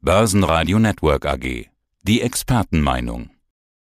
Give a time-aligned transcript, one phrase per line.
[0.00, 1.66] Börsenradio Network AG.
[2.04, 3.30] Die Expertenmeinung.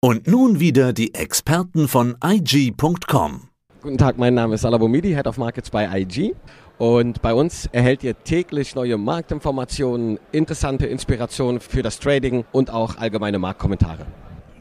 [0.00, 3.42] Und nun wieder die Experten von IG.com.
[3.82, 6.34] Guten Tag, mein Name ist Alabomidi, Head of Markets bei IG.
[6.78, 12.96] Und bei uns erhält ihr täglich neue Marktinformationen, interessante Inspirationen für das Trading und auch
[12.96, 14.07] allgemeine Marktkommentare.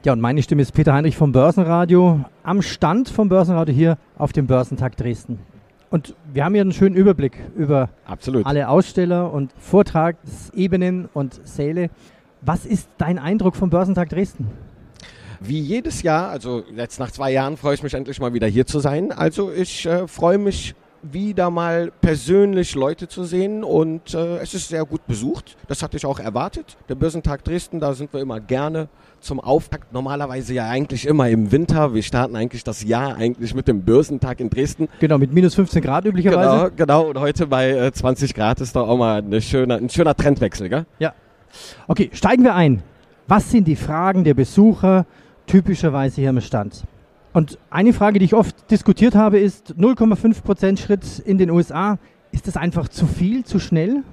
[0.03, 4.33] Ja, und meine Stimme ist Peter Heinrich vom Börsenradio am Stand vom Börsenradio hier auf
[4.33, 5.39] dem Börsentag Dresden.
[5.89, 8.45] Und wir haben hier einen schönen Überblick über Absolut.
[8.45, 11.89] alle Aussteller und Vortragsebenen und Säle.
[12.41, 14.47] Was ist dein Eindruck vom Börsentag Dresden?
[15.39, 18.65] Wie jedes Jahr, also jetzt nach zwei Jahren freue ich mich endlich mal wieder hier
[18.65, 19.11] zu sein.
[19.11, 24.69] Also ich äh, freue mich wieder mal persönlich Leute zu sehen und äh, es ist
[24.69, 25.57] sehr gut besucht.
[25.67, 26.77] Das hatte ich auch erwartet.
[26.87, 28.89] Der Börsentag Dresden, da sind wir immer gerne
[29.19, 29.93] zum Auftakt.
[29.93, 31.93] Normalerweise ja eigentlich immer im Winter.
[31.93, 34.87] Wir starten eigentlich das Jahr eigentlich mit dem Börsentag in Dresden.
[34.99, 36.71] Genau, mit minus 15 Grad üblicherweise.
[36.75, 37.09] Genau, genau.
[37.09, 40.69] Und heute bei äh, 20 Grad ist doch auch mal eine schöne, ein schöner Trendwechsel,
[40.69, 40.85] gell?
[40.99, 41.13] Ja.
[41.87, 42.83] Okay, steigen wir ein.
[43.27, 45.05] Was sind die Fragen der Besucher
[45.45, 46.83] typischerweise hier am Stand?
[47.33, 51.99] Und eine Frage, die ich oft diskutiert habe, ist 0,5% Schritt in den USA.
[52.31, 54.03] Ist das einfach zu viel, zu schnell?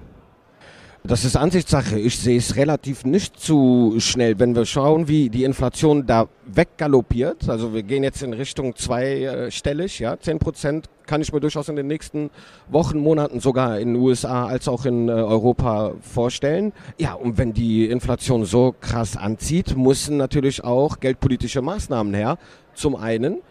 [1.08, 2.00] Das ist Ansichtssache.
[2.00, 4.40] Ich sehe es relativ nicht zu schnell.
[4.40, 10.00] Wenn wir schauen, wie die Inflation da weggaloppiert, also wir gehen jetzt in Richtung zweistellig,
[10.00, 12.30] ja, 10 Prozent kann ich mir durchaus in den nächsten
[12.68, 16.72] Wochen, Monaten sogar in den USA als auch in äh, Europa vorstellen.
[16.98, 22.36] Ja, und wenn die Inflation so krass anzieht, müssen natürlich auch geldpolitische Maßnahmen her.
[22.74, 23.42] Zum einen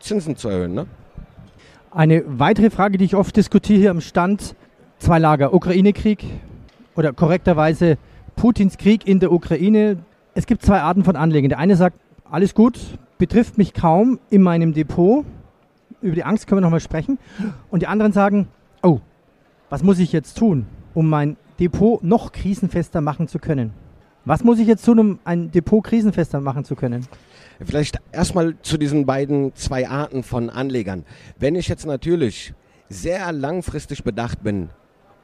[0.00, 0.74] Zinsen zu erhöhen.
[0.74, 0.86] Ne?
[1.90, 4.54] Eine weitere Frage, die ich oft diskutiere hier am Stand,
[4.98, 6.24] zwei Lager, Ukraine-Krieg
[6.98, 7.96] oder korrekterweise
[8.34, 9.98] Putins Krieg in der Ukraine.
[10.34, 11.48] Es gibt zwei Arten von Anlegern.
[11.48, 11.96] Der eine sagt,
[12.28, 12.76] alles gut,
[13.18, 15.24] betrifft mich kaum in meinem Depot.
[16.02, 17.18] Über die Angst können wir nochmal sprechen.
[17.70, 18.48] Und die anderen sagen,
[18.82, 18.98] oh,
[19.70, 23.72] was muss ich jetzt tun, um mein Depot noch krisenfester machen zu können?
[24.24, 27.06] Was muss ich jetzt tun, um ein Depot krisenfester machen zu können?
[27.64, 31.04] Vielleicht erstmal zu diesen beiden zwei Arten von Anlegern.
[31.38, 32.54] Wenn ich jetzt natürlich
[32.88, 34.70] sehr langfristig bedacht bin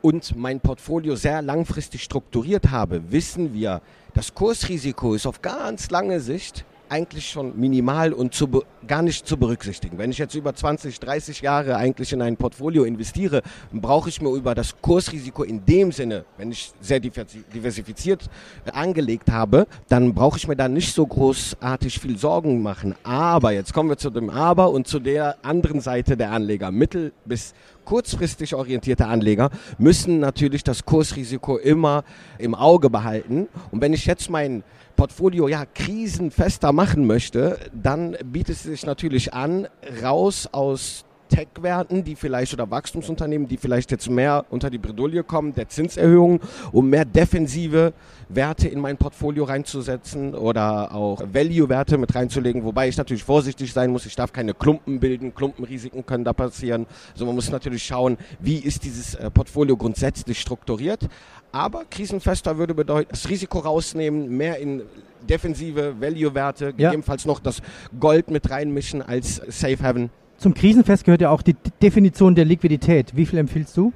[0.04, 3.80] und mein Portfolio sehr langfristig strukturiert habe, wissen wir,
[4.12, 9.36] das Kursrisiko ist auf ganz lange Sicht eigentlich schon minimal und zu gar nicht zu
[9.36, 9.96] berücksichtigen.
[9.98, 14.30] Wenn ich jetzt über 20, 30 Jahre eigentlich in ein Portfolio investiere, brauche ich mir
[14.30, 18.28] über das Kursrisiko in dem Sinne, wenn ich sehr diversifiziert
[18.72, 22.94] angelegt habe, dann brauche ich mir da nicht so großartig viel Sorgen machen.
[23.02, 26.70] Aber jetzt kommen wir zu dem Aber und zu der anderen Seite der Anleger.
[26.70, 32.04] Mittel- bis kurzfristig orientierte Anleger müssen natürlich das Kursrisiko immer
[32.38, 33.48] im Auge behalten.
[33.70, 34.62] Und wenn ich jetzt mein
[34.96, 39.68] Portfolio ja krisenfester machen möchte, dann bietet es sich natürlich an,
[40.02, 45.54] raus aus Tech-Werten, die vielleicht oder Wachstumsunternehmen, die vielleicht jetzt mehr unter die Bredouille kommen,
[45.54, 46.40] der Zinserhöhung,
[46.72, 47.92] um mehr defensive
[48.28, 53.90] Werte in mein Portfolio reinzusetzen oder auch Value-Werte mit reinzulegen, wobei ich natürlich vorsichtig sein
[53.90, 54.06] muss.
[54.06, 56.86] Ich darf keine Klumpen bilden, Klumpenrisiken können da passieren.
[57.12, 61.08] Also man muss natürlich schauen, wie ist dieses äh, Portfolio grundsätzlich strukturiert.
[61.52, 64.82] Aber krisenfester würde bedeuten, das Risiko rausnehmen, mehr in
[65.28, 66.70] defensive Value-Werte, Ja.
[66.72, 67.62] gegebenenfalls noch das
[67.98, 70.10] Gold mit reinmischen als Safe Haven.
[70.38, 73.16] Zum Krisenfest gehört ja auch die Definition der Liquidität.
[73.16, 73.92] Wie viel empfiehlst du?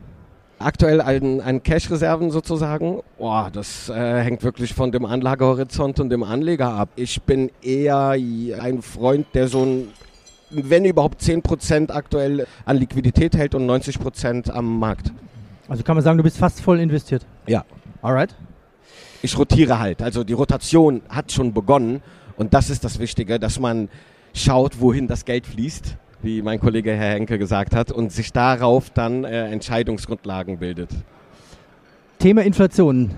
[0.60, 6.24] Aktuell ein, ein Cash-Reserven sozusagen, boah, das äh, hängt wirklich von dem Anlagehorizont und dem
[6.24, 6.88] Anleger ab.
[6.96, 8.10] Ich bin eher
[8.60, 9.88] ein Freund, der so ein,
[10.50, 15.12] wenn überhaupt 10% aktuell an Liquidität hält und 90% am Markt.
[15.68, 17.24] Also kann man sagen, du bist fast voll investiert.
[17.46, 17.64] Ja.
[18.02, 18.34] Alright.
[19.22, 22.02] Ich rotiere halt, also die Rotation hat schon begonnen
[22.36, 23.88] und das ist das Wichtige, dass man
[24.32, 28.90] schaut, wohin das Geld fließt, wie mein Kollege Herr Henke gesagt hat, und sich darauf
[28.90, 30.90] dann äh, Entscheidungsgrundlagen bildet.
[32.18, 33.10] Thema Inflation.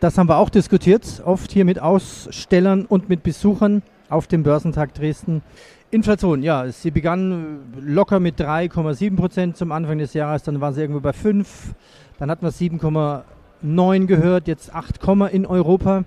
[0.00, 4.94] Das haben wir auch diskutiert, oft hier mit Ausstellern und mit Besuchern auf dem Börsentag
[4.94, 5.42] Dresden.
[5.90, 10.80] Inflation, ja, sie begann locker mit 3,7 Prozent zum Anfang des Jahres, dann war sie
[10.80, 11.74] irgendwo bei 5,
[12.18, 14.98] dann hatten wir 7,9 gehört, jetzt 8,
[15.32, 16.04] in Europa.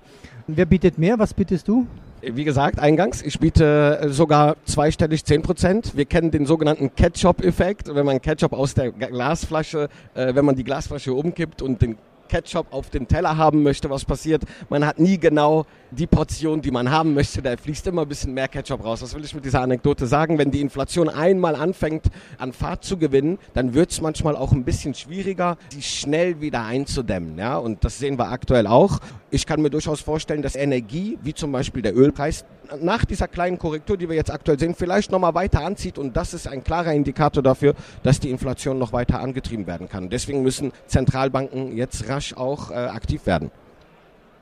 [0.47, 1.17] Wer bietet mehr?
[1.19, 1.87] Was bietest du?
[2.21, 5.95] Wie gesagt, eingangs, ich biete äh, sogar zweistellig 10%.
[5.95, 7.95] Wir kennen den sogenannten Ketchup-Effekt.
[7.95, 11.97] Wenn man Ketchup aus der Glasflasche, äh, wenn man die Glasflasche umkippt und den
[12.29, 14.43] Ketchup auf den Teller haben möchte, was passiert?
[14.70, 17.41] Man hat nie genau die Portion, die man haben möchte.
[17.41, 19.02] Da fließt immer ein bisschen mehr Ketchup raus.
[19.02, 20.37] Was will ich mit dieser Anekdote sagen?
[20.37, 22.05] Wenn die Inflation einmal anfängt,
[22.37, 26.64] an Fahrt zu gewinnen, dann wird es manchmal auch ein bisschen schwieriger, die schnell wieder
[26.64, 27.37] einzudämmen.
[27.37, 27.58] Ja?
[27.58, 28.99] Und das sehen wir aktuell auch.
[29.31, 32.46] Ich kann mir durchaus vorstellen, dass Energie, wie zum Beispiel der Ölpreis,
[32.81, 35.97] nach dieser kleinen Korrektur, die wir jetzt aktuell sehen, vielleicht nochmal weiter anzieht.
[35.97, 37.73] Und das ist ein klarer Indikator dafür,
[38.03, 40.09] dass die Inflation noch weiter angetrieben werden kann.
[40.09, 43.51] Deswegen müssen Zentralbanken jetzt rasch auch äh, aktiv werden.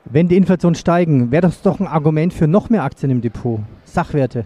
[0.04, 3.60] Wenn die Inflation steigen, wäre das doch ein Argument für noch mehr Aktien im Depot.
[3.84, 4.44] Sachwerte.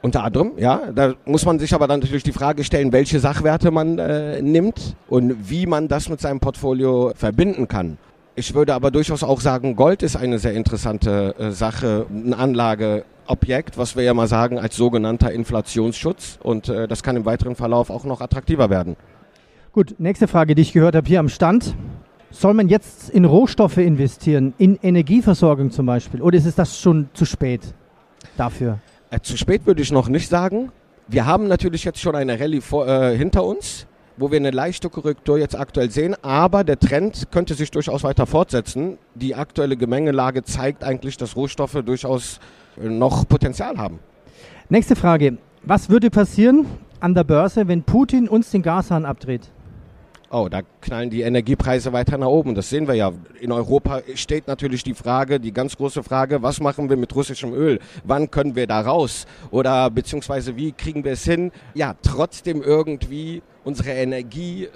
[0.00, 0.90] Unter anderem, ja.
[0.92, 4.96] Da muss man sich aber dann natürlich die Frage stellen, welche Sachwerte man äh, nimmt
[5.08, 7.98] und wie man das mit seinem Portfolio verbinden kann.
[8.34, 13.76] Ich würde aber durchaus auch sagen, Gold ist eine sehr interessante äh, Sache, ein Anlageobjekt,
[13.76, 16.38] was wir ja mal sagen als sogenannter Inflationsschutz.
[16.42, 18.96] Und äh, das kann im weiteren Verlauf auch noch attraktiver werden.
[19.72, 21.74] Gut, nächste Frage, die ich gehört habe hier am Stand.
[22.30, 27.10] Soll man jetzt in Rohstoffe investieren, in Energieversorgung zum Beispiel, oder ist es das schon
[27.12, 27.74] zu spät
[28.38, 28.78] dafür?
[29.10, 30.72] Äh, zu spät würde ich noch nicht sagen.
[31.06, 33.86] Wir haben natürlich jetzt schon eine Rallye vor, äh, hinter uns,
[34.22, 38.24] wo wir eine leichte Korrektur jetzt aktuell sehen, aber der Trend könnte sich durchaus weiter
[38.24, 38.96] fortsetzen.
[39.16, 42.38] Die aktuelle Gemengelage zeigt eigentlich, dass Rohstoffe durchaus
[42.80, 43.98] äh, noch Potenzial haben.
[44.68, 45.38] Nächste Frage.
[45.64, 46.66] Was würde passieren
[47.00, 49.50] an der Börse, wenn Putin uns den Gashahn abdreht?
[50.30, 52.54] Oh, da knallen die Energiepreise weiter nach oben.
[52.54, 53.12] Das sehen wir ja.
[53.40, 57.52] In Europa steht natürlich die Frage, die ganz große Frage, was machen wir mit russischem
[57.52, 57.80] Öl?
[58.04, 59.26] Wann können wir da raus?
[59.50, 64.68] Oder beziehungsweise wie kriegen wir es hin, ja, trotzdem irgendwie unsere Energie äh,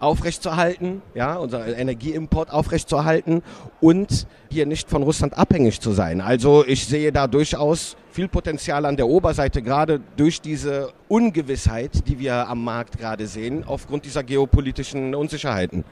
[0.00, 3.42] aufrechtzuerhalten, ja, unser Energieimport aufrechtzuerhalten
[3.80, 6.22] und hier nicht von Russland abhängig zu sein.
[6.22, 12.18] Also ich sehe da durchaus viel Potenzial an der Oberseite, gerade durch diese Ungewissheit, die
[12.18, 15.84] wir am Markt gerade sehen, aufgrund dieser geopolitischen Unsicherheiten.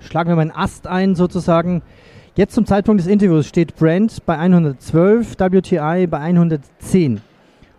[0.00, 1.82] Schlagen wir mal einen Ast ein sozusagen.
[2.36, 7.20] Jetzt zum Zeitpunkt des Interviews steht Brent bei 112, WTI bei 110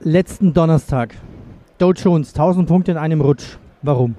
[0.00, 1.14] Letzten Donnerstag.
[1.78, 3.56] Dow Jones, 1000 Punkte in einem Rutsch.
[3.82, 4.14] Warum?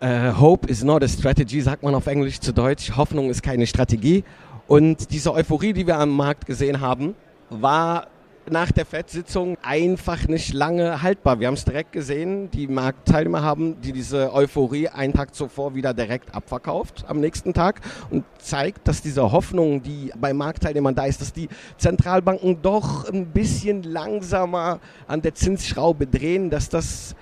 [0.00, 2.96] Uh, hope is not a strategy, sagt man auf Englisch zu Deutsch.
[2.96, 4.22] Hoffnung ist keine Strategie.
[4.68, 7.14] Und diese Euphorie, die wir am Markt gesehen haben,
[7.50, 8.06] war
[8.50, 11.40] nach der FED-Sitzung einfach nicht lange haltbar.
[11.40, 15.94] Wir haben es direkt gesehen, die Marktteilnehmer haben die diese Euphorie einen Tag zuvor wieder
[15.94, 17.80] direkt abverkauft am nächsten Tag
[18.10, 23.26] und zeigt, dass diese Hoffnung, die bei Marktteilnehmern da ist, dass die Zentralbanken doch ein
[23.26, 27.14] bisschen langsamer an der Zinsschraube drehen, dass das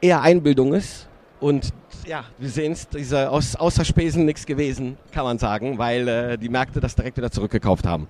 [0.00, 1.08] eher Einbildung ist.
[1.40, 1.72] Und
[2.06, 6.38] ja, wir sehen es, diese aus, außer Spesen nichts gewesen, kann man sagen, weil äh,
[6.38, 8.08] die Märkte das direkt wieder zurückgekauft haben.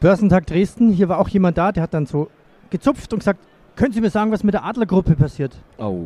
[0.00, 2.28] Börsentag Dresden, hier war auch jemand da, der hat dann so
[2.70, 3.40] gezupft und gesagt,
[3.76, 5.52] können Sie mir sagen, was mit der Adlergruppe passiert?
[5.78, 6.04] Oh,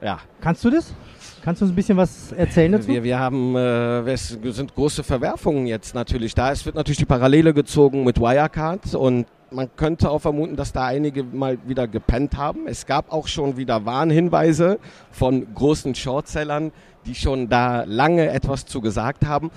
[0.00, 0.18] ja.
[0.40, 0.94] Kannst du das?
[1.42, 2.88] Kannst du uns ein bisschen was erzählen dazu?
[2.88, 6.50] Wir, wir haben, äh, es sind große Verwerfungen jetzt natürlich da.
[6.52, 10.86] Es wird natürlich die Parallele gezogen mit Wirecard und man könnte auch vermuten, dass da
[10.86, 12.66] einige mal wieder gepennt haben.
[12.66, 14.78] Es gab auch schon wieder Warnhinweise
[15.10, 16.72] von großen Shortsellern,
[17.06, 19.50] die schon da lange etwas zu gesagt haben.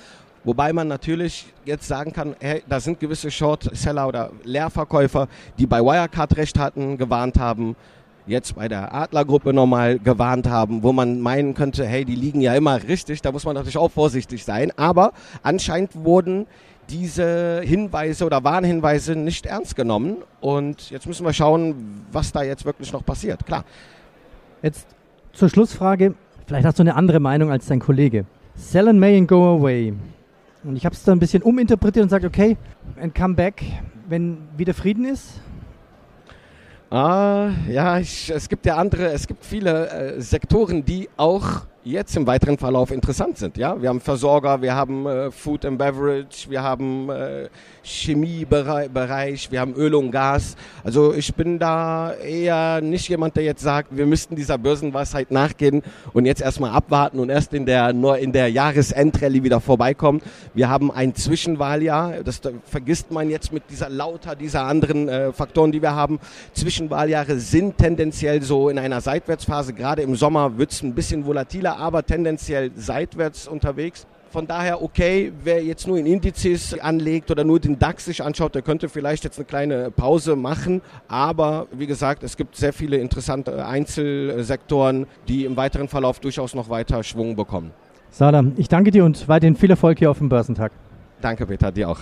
[0.44, 5.80] Wobei man natürlich jetzt sagen kann, hey, da sind gewisse Shortseller oder Leerverkäufer, die bei
[5.80, 7.76] Wirecard recht hatten, gewarnt haben,
[8.28, 12.56] jetzt bei der Adlergruppe nochmal gewarnt haben, wo man meinen könnte, hey, die liegen ja
[12.56, 14.72] immer richtig, da muss man natürlich auch vorsichtig sein.
[14.78, 16.46] Aber anscheinend wurden
[16.90, 20.18] diese Hinweise oder Warnhinweise nicht ernst genommen.
[20.42, 23.46] Und jetzt müssen wir schauen, was da jetzt wirklich noch passiert.
[23.46, 23.64] Klar.
[24.62, 24.88] Jetzt
[25.32, 26.16] zur Schlussfrage.
[26.46, 28.26] Vielleicht hast du eine andere Meinung als dein Kollege.
[28.56, 29.94] Sell and may and go away.
[30.64, 32.58] Und ich habe es dann ein bisschen uminterpretiert und gesagt, okay,
[33.02, 33.62] and come back,
[34.08, 35.42] wenn wieder Frieden ist.
[36.90, 42.16] Ah, ja, ich, es gibt ja andere, es gibt viele äh, Sektoren, die auch jetzt
[42.16, 43.58] im weiteren Verlauf interessant sind.
[43.58, 47.50] Ja, wir haben Versorger, wir haben äh, Food and Beverage, wir haben äh,
[47.84, 50.56] Chemiebereich, wir haben Öl und Gas.
[50.84, 55.84] Also ich bin da eher nicht jemand, der jetzt sagt, wir müssten dieser Börsenweisheit nachgehen
[56.14, 60.22] und jetzt erstmal abwarten und erst in der in der Jahresendrallye wieder vorbeikommen.
[60.54, 65.34] Wir haben ein Zwischenwahljahr, das da vergisst man jetzt mit dieser lauter dieser anderen äh,
[65.34, 66.20] Faktoren, die wir haben.
[66.54, 69.74] Zwischenwahljahre sind tendenziell so in einer Seitwärtsphase.
[69.74, 74.08] Gerade im Sommer wird es ein bisschen volatiler aber tendenziell seitwärts unterwegs.
[74.32, 78.56] Von daher, okay, wer jetzt nur in Indizes anlegt oder nur den DAX sich anschaut,
[78.56, 80.82] der könnte vielleicht jetzt eine kleine Pause machen.
[81.08, 86.70] Aber wie gesagt, es gibt sehr viele interessante Einzelsektoren, die im weiteren Verlauf durchaus noch
[86.70, 87.72] weiter Schwung bekommen.
[88.10, 90.72] Sada, ich danke dir und weiterhin viel Erfolg hier auf dem Börsentag.
[91.22, 92.00] Danke, Peter, dir auch.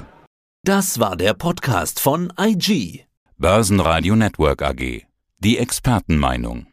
[0.64, 3.06] Das war der Podcast von IG.
[3.38, 5.02] Börsenradio Network AG.
[5.40, 6.71] Die Expertenmeinung.